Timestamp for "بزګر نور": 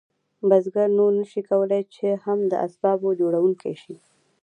0.49-1.11